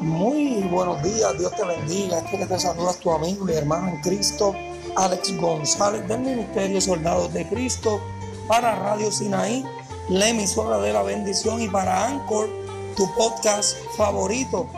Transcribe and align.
Muy 0.00 0.62
buenos 0.62 1.02
días, 1.02 1.38
Dios 1.38 1.54
te 1.54 1.62
bendiga. 1.62 2.20
Este 2.20 2.38
que 2.38 2.46
te 2.46 2.58
saluda 2.58 2.94
tu 2.94 3.10
amigo 3.10 3.46
y 3.50 3.52
hermano 3.52 3.88
en 3.88 4.00
Cristo, 4.00 4.54
Alex 4.96 5.36
González 5.36 6.08
del 6.08 6.20
Ministerio 6.20 6.80
Soldados 6.80 7.30
de 7.34 7.46
Cristo, 7.46 8.00
para 8.48 8.76
Radio 8.76 9.12
Sinaí, 9.12 9.62
la 10.08 10.28
emisora 10.28 10.78
de 10.78 10.94
la 10.94 11.02
bendición 11.02 11.60
y 11.60 11.68
para 11.68 12.06
Anchor, 12.06 12.48
tu 12.96 13.14
podcast 13.14 13.76
favorito. 13.98 14.70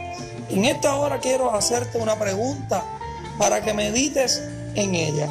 En 0.48 0.64
esta 0.64 0.96
hora 0.96 1.20
quiero 1.20 1.54
hacerte 1.54 1.98
una 1.98 2.18
pregunta 2.18 2.82
para 3.38 3.62
que 3.62 3.72
medites 3.72 4.42
en 4.74 4.96
ella. 4.96 5.30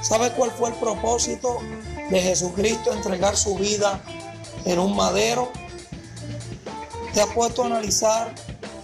¿Sabes 0.00 0.30
cuál 0.30 0.50
fue 0.50 0.70
el 0.70 0.74
propósito 0.74 1.58
de 2.10 2.20
Jesucristo 2.20 2.92
entregar 2.92 3.36
su 3.36 3.54
vida 3.54 4.02
en 4.64 4.80
un 4.80 4.96
madero? 4.96 5.52
¿Te 7.12 7.20
has 7.20 7.28
puesto 7.28 7.62
a 7.62 7.66
analizar 7.66 8.34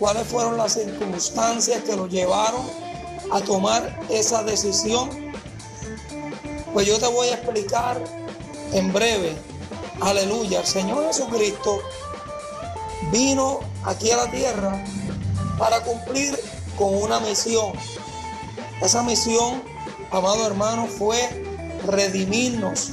cuáles 0.01 0.27
fueron 0.27 0.57
las 0.57 0.73
circunstancias 0.73 1.83
que 1.85 1.95
lo 1.95 2.09
llevaron 2.09 2.63
a 3.31 3.41
tomar 3.43 4.01
esa 4.09 4.43
decisión? 4.43 5.11
Pues 6.73 6.87
yo 6.87 6.99
te 6.99 7.07
voy 7.07 7.29
a 7.29 7.35
explicar 7.35 8.03
en 8.73 8.93
breve. 8.93 9.37
Aleluya. 10.01 10.61
El 10.61 10.67
Señor 10.67 11.07
Jesucristo 11.07 11.81
vino 13.13 13.61
aquí 13.85 14.11
a 14.11 14.17
la 14.17 14.31
tierra 14.31 14.83
para 15.59 15.83
cumplir 15.83 16.37
con 16.79 16.95
una 16.95 17.21
misión. 17.21 17.73
Esa 18.81 19.03
misión, 19.03 19.63
amado 20.11 20.47
hermano, 20.47 20.87
fue 20.87 21.45
redimirnos, 21.87 22.93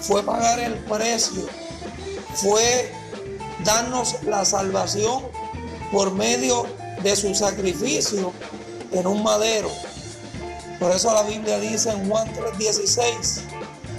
fue 0.00 0.22
pagar 0.22 0.60
el 0.60 0.74
precio, 0.84 1.42
fue 2.34 2.92
darnos 3.64 4.22
la 4.22 4.44
salvación 4.44 5.24
por 5.94 6.12
medio 6.12 6.66
de 7.04 7.14
su 7.14 7.36
sacrificio 7.36 8.32
en 8.90 9.06
un 9.06 9.22
madero. 9.22 9.70
Por 10.80 10.90
eso 10.90 11.14
la 11.14 11.22
Biblia 11.22 11.60
dice 11.60 11.90
en 11.90 12.10
Juan 12.10 12.26
3:16, 12.34 13.42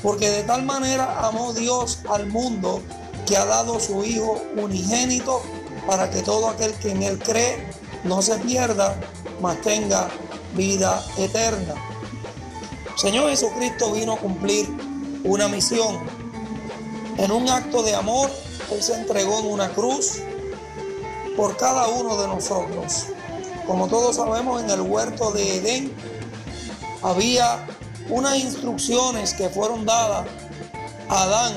porque 0.04 0.30
de 0.30 0.44
tal 0.44 0.64
manera 0.64 1.26
amó 1.26 1.54
Dios 1.54 2.00
al 2.10 2.28
mundo 2.28 2.82
que 3.26 3.38
ha 3.38 3.46
dado 3.46 3.80
su 3.80 4.04
Hijo 4.04 4.42
unigénito 4.58 5.42
para 5.88 6.10
que 6.10 6.22
todo 6.22 6.50
aquel 6.50 6.74
que 6.74 6.92
en 6.92 7.02
él 7.02 7.18
cree 7.18 7.66
no 8.04 8.22
se 8.22 8.36
pierda, 8.40 9.00
mas 9.42 9.62
tenga 9.62 10.10
vida 10.54 11.02
eterna. 11.18 11.76
Señor 12.98 13.30
Jesucristo 13.30 13.94
vino 13.94 14.16
a 14.16 14.18
cumplir 14.18 14.68
una 15.24 15.48
misión. 15.48 16.00
En 17.18 17.32
un 17.32 17.48
acto 17.48 17.84
de 17.84 17.96
amor, 17.96 18.30
Él 18.70 18.84
se 18.84 18.96
entregó 18.96 19.40
en 19.40 19.46
una 19.46 19.70
cruz 19.70 20.20
por 21.36 21.58
cada 21.58 21.88
uno 21.88 22.18
de 22.22 22.28
nosotros. 22.28 23.08
Como 23.68 23.88
todos 23.88 24.16
sabemos, 24.16 24.62
en 24.62 24.70
el 24.70 24.82
huerto 24.82 25.32
de 25.32 25.58
Edén 25.58 25.96
había 27.02 27.66
unas 28.10 28.38
instrucciones 28.38 29.34
que 29.34 29.50
fueron 29.50 29.86
dadas 29.86 30.28
a 31.10 31.24
Adán, 31.24 31.54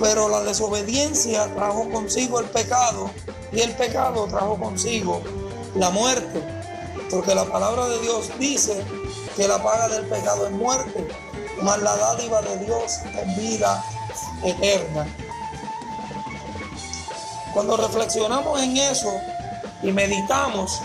pero 0.00 0.28
la 0.28 0.42
desobediencia 0.42 1.52
trajo 1.54 1.88
consigo 1.90 2.40
el 2.40 2.46
pecado 2.46 3.10
y 3.52 3.60
el 3.60 3.74
pecado 3.76 4.26
trajo 4.26 4.58
consigo 4.58 5.22
la 5.74 5.90
muerte, 5.90 6.42
porque 7.10 7.34
la 7.34 7.44
palabra 7.44 7.88
de 7.88 8.00
Dios 8.00 8.30
dice 8.38 8.82
que 9.36 9.46
la 9.46 9.62
paga 9.62 9.88
del 9.88 10.06
pecado 10.06 10.46
es 10.46 10.52
muerte, 10.52 11.06
mas 11.62 11.80
la 11.82 11.96
dádiva 11.96 12.40
de 12.42 12.64
Dios 12.64 13.00
es 13.14 13.36
vida 13.36 13.84
eterna. 14.44 15.06
Cuando 17.56 17.78
reflexionamos 17.78 18.60
en 18.60 18.76
eso 18.76 19.18
y 19.82 19.90
meditamos, 19.90 20.78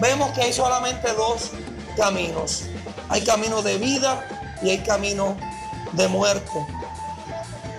vemos 0.00 0.30
que 0.30 0.42
hay 0.42 0.52
solamente 0.52 1.12
dos 1.14 1.50
caminos. 1.96 2.62
Hay 3.08 3.22
camino 3.22 3.60
de 3.60 3.76
vida 3.78 4.24
y 4.62 4.70
hay 4.70 4.78
camino 4.84 5.36
de 5.90 6.06
muerte. 6.06 6.64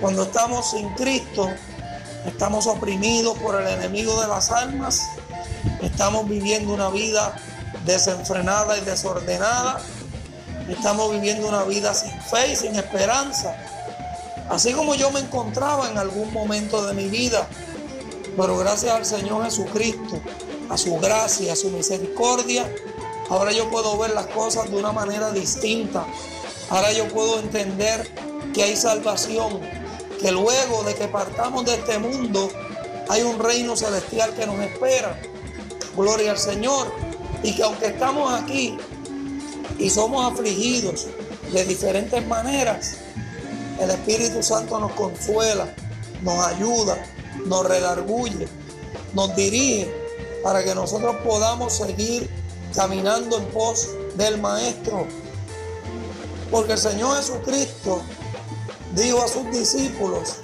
Cuando 0.01 0.23
estamos 0.23 0.71
sin 0.71 0.89
Cristo, 0.89 1.49
estamos 2.25 2.67
oprimidos 2.67 3.37
por 3.37 3.61
el 3.61 3.65
enemigo 3.65 4.19
de 4.19 4.27
las 4.27 4.51
almas, 4.51 5.07
estamos 5.81 6.27
viviendo 6.27 6.73
una 6.73 6.89
vida 6.89 7.37
desenfrenada 7.85 8.77
y 8.77 8.81
desordenada, 8.81 9.79
estamos 10.67 11.13
viviendo 11.13 11.47
una 11.47 11.63
vida 11.63 11.93
sin 11.93 12.11
fe 12.23 12.51
y 12.51 12.55
sin 12.57 12.75
esperanza. 12.75 13.55
Así 14.49 14.73
como 14.73 14.95
yo 14.95 15.11
me 15.11 15.21
encontraba 15.21 15.89
en 15.89 15.97
algún 15.97 16.33
momento 16.33 16.85
de 16.85 16.93
mi 16.93 17.07
vida, 17.07 17.47
pero 18.37 18.57
gracias 18.57 18.91
al 18.93 19.05
Señor 19.05 19.43
Jesucristo, 19.45 20.19
a 20.69 20.77
su 20.77 20.97
gracia, 20.97 21.53
a 21.53 21.55
su 21.55 21.69
misericordia, 21.69 22.73
ahora 23.29 23.51
yo 23.51 23.69
puedo 23.69 23.97
ver 23.97 24.13
las 24.13 24.27
cosas 24.27 24.69
de 24.69 24.77
una 24.77 24.91
manera 24.91 25.31
distinta. 25.31 26.05
Ahora 26.69 26.91
yo 26.93 27.07
puedo 27.09 27.39
entender 27.39 28.09
que 28.53 28.63
hay 28.63 28.75
salvación, 28.75 29.59
que 30.19 30.31
luego 30.31 30.83
de 30.83 30.95
que 30.95 31.07
partamos 31.07 31.65
de 31.65 31.75
este 31.75 31.99
mundo 31.99 32.49
hay 33.09 33.21
un 33.21 33.39
reino 33.39 33.75
celestial 33.75 34.33
que 34.33 34.45
nos 34.45 34.59
espera. 34.59 35.19
Gloria 35.95 36.31
al 36.31 36.37
Señor. 36.37 36.91
Y 37.43 37.53
que 37.53 37.63
aunque 37.63 37.87
estamos 37.87 38.33
aquí 38.33 38.77
y 39.77 39.89
somos 39.89 40.31
afligidos 40.31 41.07
de 41.51 41.65
diferentes 41.65 42.25
maneras, 42.25 42.95
el 43.81 43.89
Espíritu 43.89 44.41
Santo 44.41 44.79
nos 44.79 44.93
consuela, 44.93 45.67
nos 46.21 46.47
ayuda, 46.47 46.97
nos 47.45 47.65
redarguye, 47.67 48.47
nos 49.13 49.35
dirige 49.35 49.93
para 50.43 50.63
que 50.63 50.75
nosotros 50.75 51.15
podamos 51.23 51.73
seguir 51.73 52.29
caminando 52.75 53.37
en 53.37 53.45
pos 53.45 53.89
del 54.15 54.39
Maestro. 54.39 55.07
Porque 56.51 56.73
el 56.73 56.79
Señor 56.79 57.17
Jesucristo 57.17 58.01
dijo 58.95 59.23
a 59.23 59.27
sus 59.27 59.49
discípulos, 59.51 60.35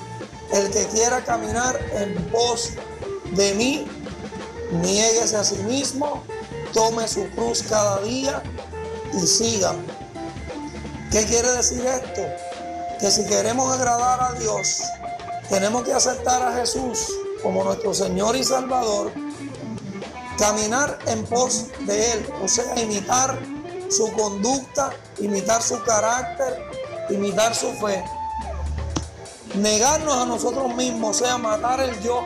el 0.51 0.71
que 0.71 0.85
quiera 0.87 1.23
caminar 1.23 1.79
en 1.93 2.15
pos 2.31 2.71
de 3.35 3.53
mí, 3.53 3.85
niéguese 4.71 5.35
a 5.35 5.43
sí 5.43 5.57
mismo, 5.57 6.23
tome 6.73 7.07
su 7.07 7.27
cruz 7.31 7.63
cada 7.63 7.99
día 8.01 8.41
y 9.13 9.27
siga. 9.27 9.75
¿Qué 11.11 11.25
quiere 11.25 11.51
decir 11.51 11.85
esto? 11.85 12.21
Que 12.99 13.11
si 13.11 13.25
queremos 13.25 13.71
agradar 13.73 14.21
a 14.21 14.39
Dios, 14.39 14.81
tenemos 15.49 15.83
que 15.83 15.93
aceptar 15.93 16.41
a 16.41 16.53
Jesús 16.53 17.11
como 17.41 17.63
nuestro 17.63 17.93
Señor 17.93 18.35
y 18.35 18.43
Salvador, 18.43 19.11
caminar 20.37 20.99
en 21.07 21.25
pos 21.25 21.67
de 21.81 22.13
Él, 22.13 22.29
o 22.43 22.47
sea, 22.47 22.79
imitar 22.79 23.39
su 23.89 24.11
conducta, 24.13 24.91
imitar 25.19 25.61
su 25.61 25.81
carácter, 25.83 26.63
imitar 27.09 27.55
su 27.55 27.71
fe. 27.73 28.03
Negarnos 29.55 30.15
a 30.15 30.25
nosotros 30.25 30.73
mismos, 30.75 31.21
o 31.21 31.25
sea, 31.25 31.37
matar 31.37 31.81
el 31.81 31.99
yo, 32.01 32.23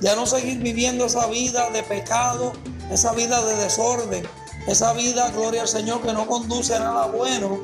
ya 0.00 0.16
no 0.16 0.26
seguir 0.26 0.58
viviendo 0.58 1.06
esa 1.06 1.26
vida 1.26 1.70
de 1.70 1.82
pecado, 1.84 2.52
esa 2.90 3.12
vida 3.12 3.44
de 3.44 3.54
desorden, 3.56 4.26
esa 4.66 4.92
vida, 4.92 5.30
gloria 5.30 5.62
al 5.62 5.68
Señor, 5.68 6.02
que 6.02 6.12
no 6.12 6.26
conduce 6.26 6.74
a 6.74 6.80
nada 6.80 7.06
bueno. 7.06 7.60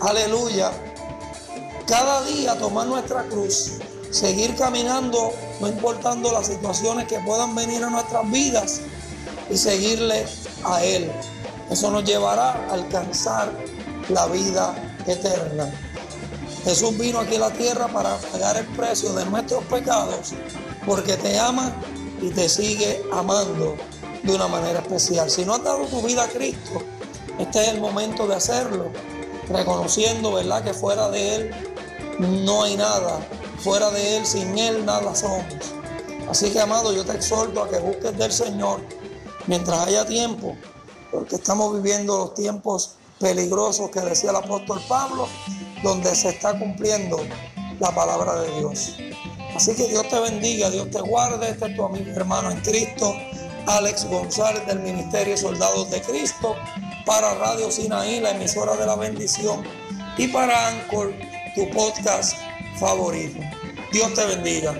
Aleluya. 0.00 0.70
Cada 1.86 2.22
día 2.24 2.56
tomar 2.58 2.86
nuestra 2.86 3.24
cruz 3.24 3.80
seguir 4.10 4.54
caminando, 4.56 5.32
no 5.60 5.68
importando 5.68 6.32
las 6.32 6.46
situaciones 6.46 7.06
que 7.06 7.18
puedan 7.20 7.54
venir 7.54 7.82
a 7.84 7.90
nuestras 7.90 8.30
vidas 8.30 8.80
y 9.50 9.56
seguirle 9.56 10.26
a 10.64 10.84
Él. 10.84 11.10
Eso 11.70 11.90
nos 11.90 12.04
llevará 12.04 12.52
a 12.52 12.72
alcanzar 12.72 13.52
la 14.08 14.26
vida 14.26 14.74
eterna. 15.06 15.70
Jesús 16.64 16.96
vino 16.98 17.20
aquí 17.20 17.36
a 17.36 17.40
la 17.40 17.50
tierra 17.50 17.88
para 17.88 18.16
pagar 18.18 18.56
el 18.56 18.66
precio 18.66 19.12
de 19.14 19.24
nuestros 19.24 19.64
pecados 19.64 20.34
porque 20.86 21.16
te 21.16 21.38
ama 21.38 21.72
y 22.20 22.30
te 22.30 22.48
sigue 22.48 23.02
amando 23.12 23.76
de 24.22 24.34
una 24.34 24.48
manera 24.48 24.80
especial. 24.80 25.30
Si 25.30 25.44
no 25.44 25.54
has 25.54 25.64
dado 25.64 25.86
tu 25.86 26.02
vida 26.02 26.24
a 26.24 26.28
Cristo, 26.28 26.82
este 27.38 27.62
es 27.62 27.68
el 27.68 27.80
momento 27.80 28.26
de 28.26 28.34
hacerlo, 28.34 28.90
reconociendo, 29.48 30.32
¿verdad?, 30.32 30.62
que 30.62 30.74
fuera 30.74 31.08
de 31.08 31.36
Él 31.36 31.50
no 32.18 32.64
hay 32.64 32.76
nada 32.76 33.20
Fuera 33.62 33.90
de 33.90 34.16
Él, 34.16 34.26
sin 34.26 34.58
Él, 34.58 34.86
nada 34.86 35.14
somos. 35.14 35.44
Así 36.30 36.50
que, 36.50 36.60
amado, 36.60 36.94
yo 36.94 37.04
te 37.04 37.12
exhorto 37.12 37.62
a 37.62 37.68
que 37.68 37.78
busques 37.78 38.16
del 38.16 38.32
Señor 38.32 38.80
mientras 39.46 39.86
haya 39.86 40.06
tiempo, 40.06 40.56
porque 41.10 41.36
estamos 41.36 41.74
viviendo 41.74 42.16
los 42.16 42.34
tiempos 42.34 42.94
peligrosos 43.18 43.90
que 43.90 44.00
decía 44.00 44.30
el 44.30 44.36
apóstol 44.36 44.80
Pablo, 44.88 45.28
donde 45.82 46.14
se 46.14 46.30
está 46.30 46.58
cumpliendo 46.58 47.18
la 47.80 47.94
palabra 47.94 48.36
de 48.40 48.58
Dios. 48.60 48.96
Así 49.54 49.74
que 49.74 49.88
Dios 49.88 50.08
te 50.08 50.18
bendiga, 50.20 50.70
Dios 50.70 50.90
te 50.90 51.00
guarde. 51.00 51.50
Este 51.50 51.66
es 51.66 51.76
tu 51.76 51.84
amigo 51.84 52.10
hermano 52.12 52.50
en 52.50 52.60
Cristo, 52.60 53.12
Alex 53.66 54.06
González 54.06 54.66
del 54.66 54.80
Ministerio 54.80 55.36
Soldados 55.36 55.90
de 55.90 56.00
Cristo, 56.00 56.56
para 57.04 57.34
Radio 57.34 57.70
Sinaí, 57.70 58.20
la 58.20 58.30
emisora 58.30 58.74
de 58.76 58.86
la 58.86 58.94
bendición, 58.94 59.64
y 60.16 60.28
para 60.28 60.68
Anchor, 60.68 61.12
tu 61.54 61.68
podcast 61.70 62.36
favorito. 62.80 63.38
Dios 63.92 64.14
te 64.14 64.26
bendiga. 64.26 64.72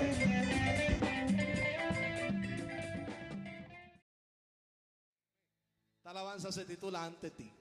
Esta 5.97 6.09
alabanza 6.09 6.51
se 6.51 6.65
titula 6.65 7.05
Ante 7.05 7.29
ti. 7.29 7.51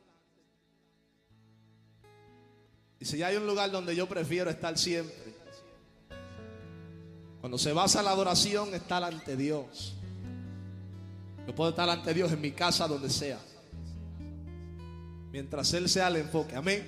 Y 2.99 3.05
si 3.05 3.23
hay 3.23 3.37
un 3.37 3.47
lugar 3.47 3.71
donde 3.71 3.95
yo 3.95 4.09
prefiero 4.09 4.51
estar 4.51 4.77
siempre, 4.79 5.35
cuando 7.41 7.59
se 7.59 7.73
basa 7.73 8.03
la 8.03 8.11
adoración, 8.11 8.75
estar 8.75 9.05
ante 9.05 9.37
Dios. 9.37 9.95
Yo 11.47 11.55
puedo 11.55 11.71
estar 11.71 11.89
ante 11.89 12.13
Dios 12.15 12.33
en 12.33 12.41
mi 12.41 12.53
casa, 12.53 12.87
donde 12.87 13.11
sea. 13.11 13.39
Mientras 15.33 15.73
Él 15.75 15.89
sea 15.89 16.09
el 16.09 16.17
enfoque. 16.17 16.57
Amén. 16.57 16.87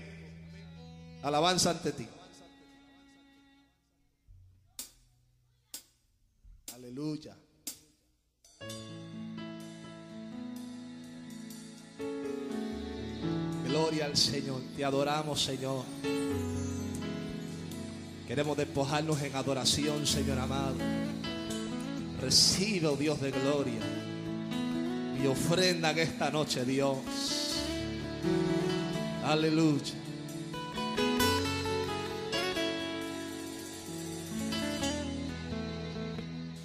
Alabanza 1.23 1.71
ante 1.71 1.93
ti. 1.93 2.09
Aleluya. 6.93 7.35
Gloria 13.67 14.05
al 14.05 14.15
Señor. 14.15 14.61
Te 14.77 14.85
adoramos, 14.85 15.43
Señor. 15.43 15.85
Queremos 18.29 18.59
despojarnos 18.59 19.23
en 19.23 19.35
adoración, 19.35 20.07
Señor 20.07 20.39
amado. 20.39 20.77
Recibe, 22.21 22.89
oh 22.89 22.97
Dios 22.97 23.19
de 23.23 23.31
gloria, 23.31 23.81
mi 25.19 25.27
ofrenda 25.27 25.93
en 25.93 25.99
esta 25.99 26.31
noche, 26.31 26.67
Dios. 26.67 26.99
Aleluya. 29.25 29.95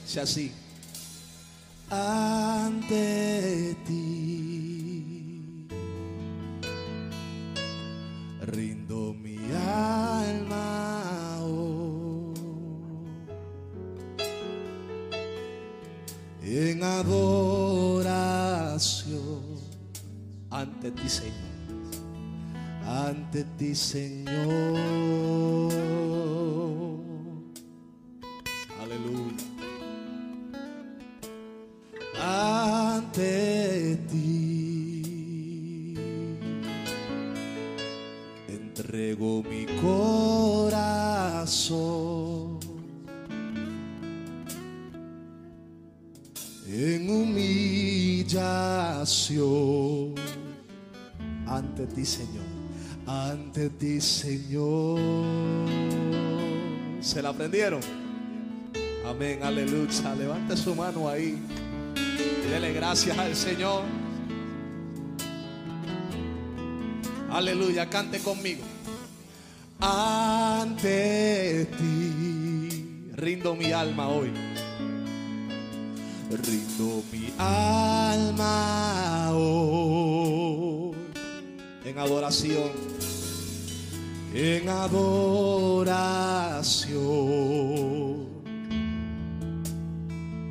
Sea 0.07 0.23
así. 0.23 0.51
Ante 1.89 3.75
ti 3.85 5.67
rindo 8.41 9.13
mi 9.13 9.37
alma. 9.53 10.77
en 16.49 16.83
adoración 16.83 18.07
ante 20.49 20.91
ti, 20.91 21.09
Señor. 21.09 21.33
Ante 22.85 23.43
ti, 23.57 23.75
Señor. 23.75 24.66
Entrego 39.17 39.43
mi 39.43 39.65
corazón 39.81 41.07
en 46.67 47.09
humillación 47.09 48.35
ante 51.47 51.87
ti, 51.87 52.05
Señor, 52.05 52.43
ante 53.07 53.69
ti, 53.71 53.99
Señor. 54.01 54.99
¿Se 57.01 57.21
la 57.21 57.29
aprendieron? 57.29 57.79
Amén, 59.05 59.39
aleluya. 59.41 60.13
Levante 60.15 60.57
su 60.57 60.75
mano 60.75 61.07
ahí. 61.09 61.41
y 61.95 62.49
Dele 62.49 62.73
gracias 62.73 63.17
al 63.17 63.33
Señor. 63.35 63.83
Aleluya, 67.29 67.89
cante 67.89 68.19
conmigo. 68.19 68.76
Ante 69.79 71.67
ti. 71.77 73.11
Rindo 73.13 73.55
mi 73.55 73.71
alma 73.71 74.07
hoy. 74.07 74.31
Rindo 76.29 77.03
mi 77.11 77.31
alma 77.37 79.31
hoy. 79.31 80.95
En 81.85 81.97
adoración, 81.97 82.71
en 84.33 84.67
adoración. 84.67 86.17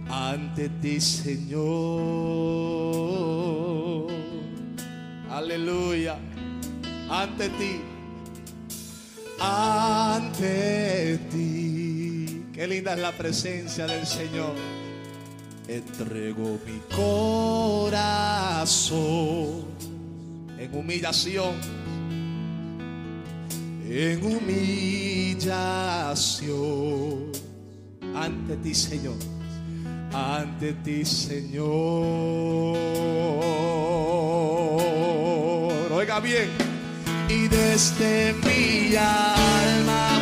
Ante 0.08 0.69
ti, 0.81 1.00
Señor. 1.00 2.46
Aleluya, 5.31 6.17
ante 7.11 7.49
ti, 7.50 7.82
ante 9.40 11.18
ti. 11.30 12.46
Qué 12.52 12.66
linda 12.66 12.94
es 12.94 13.00
la 13.00 13.12
presencia 13.12 13.86
del 13.86 14.06
Señor. 14.06 14.54
Entrego 15.68 16.58
mi 16.64 16.80
corazón 16.94 18.16
en 20.58 20.74
humillación, 20.74 21.54
en 23.88 24.24
humillación 24.24 25.76
ante 28.14 28.56
ti, 28.56 28.74
Señor, 28.74 29.16
ante 30.12 30.72
ti, 30.72 31.04
Señor. 31.04 31.66
Oiga 35.92 36.20
bien, 36.20 36.48
desde 37.76 38.34
mi 38.43 38.96
alma 38.96 40.15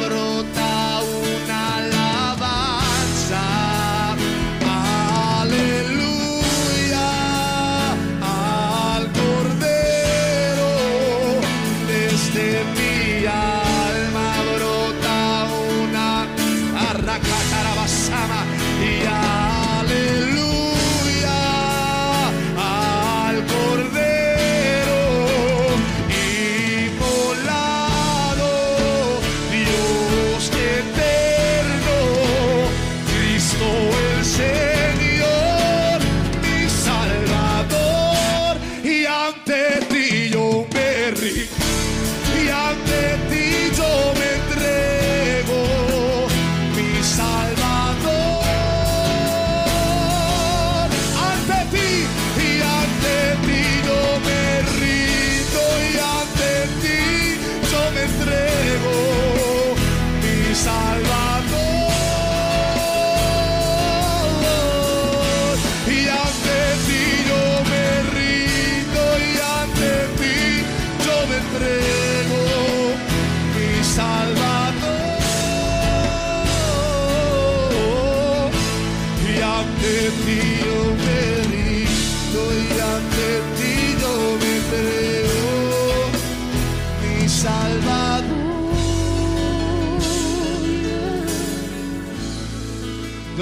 mi 47.24 47.30
Salvador, 47.32 47.73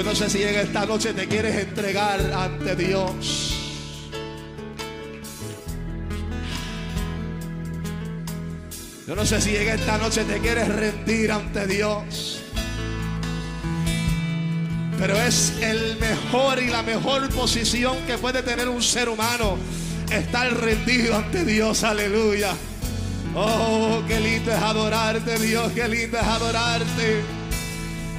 Yo 0.02 0.08
no 0.08 0.16
sé 0.16 0.28
si 0.28 0.42
en 0.42 0.56
esta 0.56 0.84
noche 0.84 1.14
te 1.14 1.28
quieres 1.28 1.54
entregar 1.54 2.20
ante 2.34 2.74
Dios. 2.74 3.54
Yo 9.06 9.14
no 9.14 9.24
sé 9.24 9.40
si 9.40 9.54
en 9.54 9.68
esta 9.68 9.98
noche 9.98 10.24
te 10.24 10.40
quieres 10.40 10.66
rendir 10.66 11.30
ante 11.30 11.68
Dios. 11.68 12.40
Pero 14.98 15.14
es 15.22 15.52
el 15.60 15.96
mejor 15.98 16.60
y 16.60 16.66
la 16.66 16.82
mejor 16.82 17.28
posición 17.28 17.96
que 18.04 18.18
puede 18.18 18.42
tener 18.42 18.68
un 18.68 18.82
ser 18.82 19.08
humano. 19.08 19.56
estar 20.10 20.52
rendido 20.52 21.14
ante 21.14 21.44
Dios, 21.44 21.84
aleluya. 21.84 22.54
Oh, 23.36 24.02
qué 24.08 24.18
lindo 24.18 24.50
es 24.50 24.58
adorarte, 24.58 25.38
Dios, 25.38 25.70
qué 25.72 25.86
lindo 25.86 26.18
es 26.18 26.24
adorarte. 26.24 27.41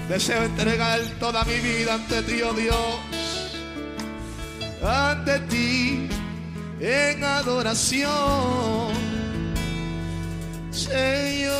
Deseo 0.09 0.43
entregar 0.43 0.99
toda 1.19 1.43
mi 1.45 1.59
vida 1.59 1.95
ante 1.95 2.21
ti, 2.23 2.41
oh 2.41 2.53
Dios. 2.53 2.99
Ante 4.83 5.39
ti 5.49 6.07
en 6.79 7.23
adoración. 7.23 8.91
Señor, 10.71 11.53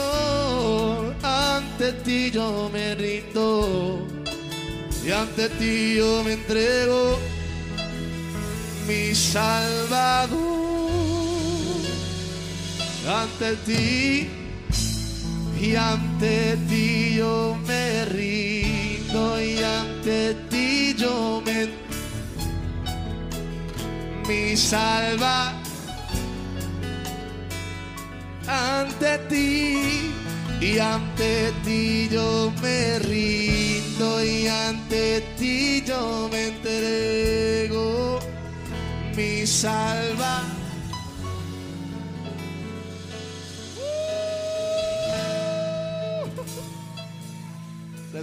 ante 1.24 1.94
ti 2.04 2.32
yo 2.32 2.70
me 2.74 2.96
rindo 2.96 4.06
y 5.06 5.12
ante 5.12 5.50
ti 5.50 5.96
yo 5.98 6.24
me 6.24 6.34
entrego, 6.34 7.20
mi 8.88 9.14
Salvador. 9.16 10.44
Ante 13.08 13.56
ti 13.66 14.30
y 15.62 15.76
ante 15.76 16.58
ti 16.70 17.16
yo 17.18 17.58
rindo 18.13 19.41
y 19.41 19.58
ante 19.63 20.36
ti 20.50 20.93
yo 20.96 21.41
me 21.46 21.67
mi 24.27 24.55
salva. 24.55 25.53
Ante 28.48 29.17
ti 29.29 30.13
y 30.62 30.79
ante 30.79 31.53
ti 31.63 32.08
yo 32.10 32.53
me 32.62 33.00
rindo 33.00 34.24
y 34.24 34.48
ante 34.48 35.24
ti 35.38 35.84
yo 35.86 36.29
me 36.32 36.48
entrego. 36.48 38.20
Mi 39.15 39.46
salva 39.46 40.52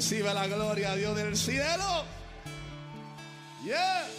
Recibe 0.00 0.32
la 0.32 0.46
gloria, 0.46 0.96
Dios 0.96 1.14
del 1.14 1.36
cielo. 1.36 2.06
Yes. 3.62 4.09